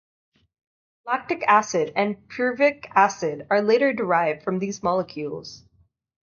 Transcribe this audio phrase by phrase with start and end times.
[1.05, 5.63] Lactic acid and pyruvic acid are later derived from these molecules.